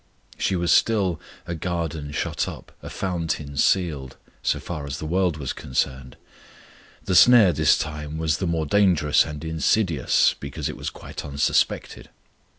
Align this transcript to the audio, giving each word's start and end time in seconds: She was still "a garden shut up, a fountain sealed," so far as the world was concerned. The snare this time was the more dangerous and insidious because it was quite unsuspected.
She 0.39 0.55
was 0.55 0.71
still 0.71 1.21
"a 1.45 1.53
garden 1.53 2.11
shut 2.11 2.47
up, 2.47 2.71
a 2.81 2.89
fountain 2.89 3.55
sealed," 3.55 4.17
so 4.41 4.59
far 4.59 4.87
as 4.87 4.97
the 4.97 5.05
world 5.05 5.37
was 5.37 5.53
concerned. 5.53 6.17
The 7.05 7.13
snare 7.13 7.53
this 7.53 7.77
time 7.77 8.17
was 8.17 8.37
the 8.37 8.47
more 8.47 8.65
dangerous 8.65 9.25
and 9.27 9.43
insidious 9.45 10.33
because 10.39 10.67
it 10.67 10.75
was 10.75 10.89
quite 10.89 11.23
unsuspected. 11.23 12.09